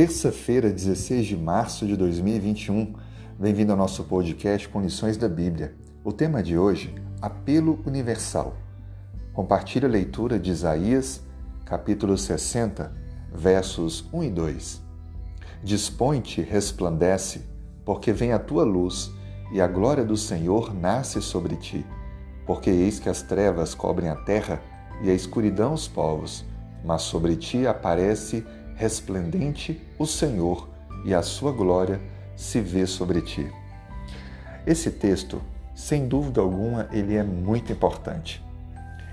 [0.00, 2.94] Terça-feira, 16 de março de 2021.
[3.38, 5.74] Bem-vindo ao nosso podcast com lições da Bíblia.
[6.02, 8.56] O tema de hoje, apelo universal.
[9.34, 11.20] Compartilhe a leitura de Isaías,
[11.66, 12.90] capítulo 60,
[13.30, 14.82] versos 1 e 2.
[15.62, 17.42] Dispõe-te, resplandece,
[17.84, 19.10] porque vem a tua luz,
[19.52, 21.84] e a glória do Senhor nasce sobre ti.
[22.46, 24.62] Porque eis que as trevas cobrem a terra
[25.02, 26.42] e a escuridão os povos,
[26.84, 30.68] mas sobre ti aparece resplendente o Senhor,
[31.04, 32.00] e a sua glória
[32.36, 33.50] se vê sobre ti.
[34.66, 35.40] Esse texto,
[35.74, 38.44] sem dúvida alguma, ele é muito importante.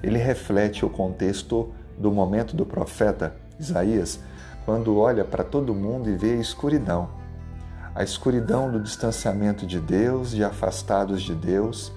[0.03, 4.20] Ele reflete o contexto do momento do profeta Isaías,
[4.66, 7.09] quando olha para todo mundo e vê a escuridão.
[7.95, 11.91] A escuridão do distanciamento de Deus, de afastados de Deus,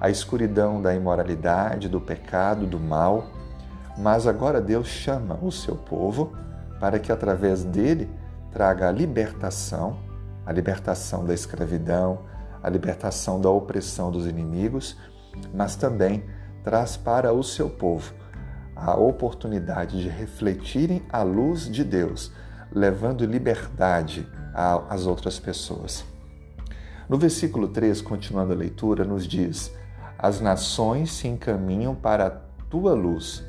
[0.00, 3.26] a escuridão da imoralidade, do pecado, do mal.
[3.96, 6.32] Mas agora Deus chama o seu povo
[6.80, 8.10] para que através dele
[8.52, 9.98] traga a libertação,
[10.44, 12.20] a libertação da escravidão,
[12.62, 14.96] a libertação da opressão dos inimigos,
[15.52, 16.24] mas também
[16.62, 18.12] traz para o seu povo
[18.74, 22.32] a oportunidade de refletirem a luz de Deus,
[22.72, 26.04] levando liberdade às outras pessoas.
[27.08, 29.72] No versículo 3, continuando a leitura, nos diz:
[30.18, 32.30] As nações se encaminham para a
[32.68, 33.44] tua luz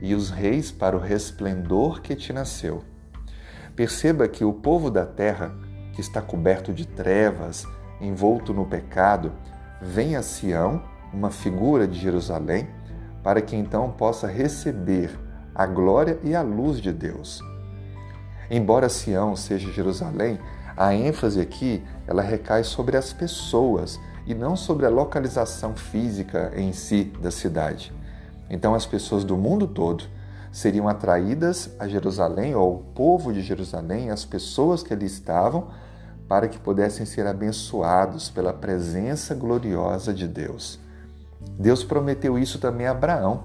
[0.00, 2.82] e os reis para o resplendor que te nasceu.
[3.76, 5.54] Perceba que o povo da terra,
[5.92, 7.66] que está coberto de trevas,
[8.00, 9.32] envolto no pecado,
[9.80, 12.68] vem a Sião, uma figura de Jerusalém,
[13.22, 15.10] para que então possa receber
[15.54, 17.40] a glória e a luz de Deus.
[18.50, 20.38] Embora Sião seja Jerusalém,
[20.76, 26.72] a ênfase aqui ela recai sobre as pessoas e não sobre a localização física em
[26.72, 27.92] si da cidade.
[28.50, 30.04] Então, as pessoas do mundo todo
[30.50, 35.68] seriam atraídas a Jerusalém, ou ao povo de Jerusalém, as pessoas que ali estavam,
[36.28, 40.78] para que pudessem ser abençoados pela presença gloriosa de Deus.
[41.58, 43.44] Deus prometeu isso também a Abraão.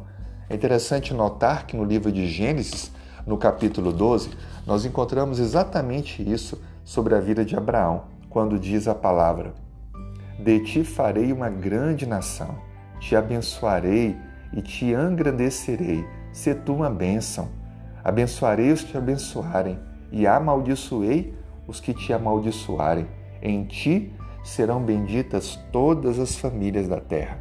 [0.49, 2.91] É interessante notar que no livro de Gênesis,
[3.25, 4.29] no capítulo 12,
[4.65, 9.53] nós encontramos exatamente isso sobre a vida de Abraão, quando diz a palavra:
[10.39, 12.55] De ti farei uma grande nação,
[12.99, 14.15] te abençoarei
[14.53, 17.50] e te engrandecerei, se tu uma bênção.
[18.03, 19.79] Abençoarei os que te abençoarem,
[20.11, 23.07] e amaldiçoei os que te amaldiçoarem.
[23.41, 24.13] Em ti
[24.44, 27.39] serão benditas todas as famílias da terra.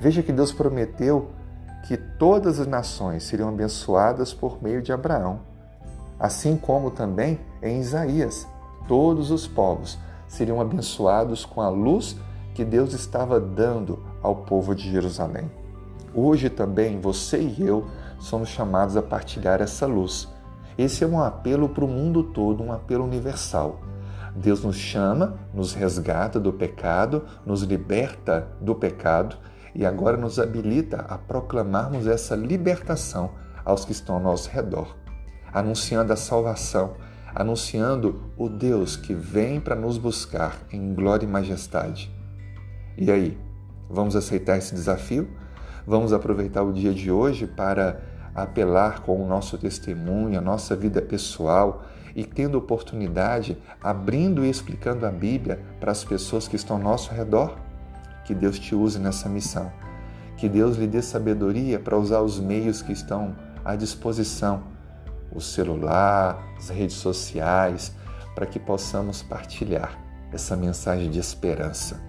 [0.00, 1.30] Veja que Deus prometeu
[1.86, 5.40] que todas as nações seriam abençoadas por meio de Abraão.
[6.18, 8.46] Assim como também em Isaías,
[8.88, 12.16] todos os povos seriam abençoados com a luz
[12.54, 15.50] que Deus estava dando ao povo de Jerusalém.
[16.14, 17.88] Hoje também você e eu
[18.18, 20.28] somos chamados a partilhar essa luz.
[20.76, 23.80] Esse é um apelo para o mundo todo, um apelo universal.
[24.34, 29.36] Deus nos chama, nos resgata do pecado, nos liberta do pecado
[29.74, 33.30] e agora nos habilita a proclamarmos essa libertação
[33.64, 34.96] aos que estão ao nosso redor,
[35.52, 36.94] anunciando a salvação,
[37.34, 42.14] anunciando o Deus que vem para nos buscar em glória e majestade.
[42.96, 43.38] E aí,
[43.88, 45.28] vamos aceitar esse desafio?
[45.86, 48.00] Vamos aproveitar o dia de hoje para
[48.34, 51.84] apelar com o nosso testemunho, a nossa vida pessoal
[52.14, 57.12] e tendo oportunidade, abrindo e explicando a Bíblia para as pessoas que estão ao nosso
[57.12, 57.58] redor.
[58.24, 59.72] Que Deus te use nessa missão.
[60.36, 64.72] Que Deus lhe dê sabedoria para usar os meios que estão à disposição
[65.34, 67.94] o celular, as redes sociais
[68.34, 69.98] para que possamos partilhar
[70.32, 72.00] essa mensagem de esperança.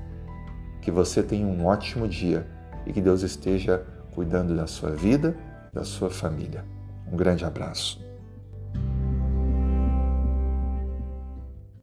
[0.81, 2.45] Que você tenha um ótimo dia
[2.85, 3.83] e que Deus esteja
[4.13, 5.35] cuidando da sua vida,
[5.73, 6.63] da sua família.
[7.11, 8.03] Um grande abraço.